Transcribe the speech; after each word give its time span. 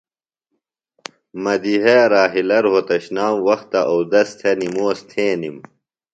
مدیحئے 1.43 1.97
راحلہ 2.13 2.57
روھتشنام 2.63 3.35
وختہ 3.47 3.81
اودس 3.91 4.29
تھےۡ 4.39 4.57
نِموس 4.59 4.99
تھینِم۔ 5.09 5.57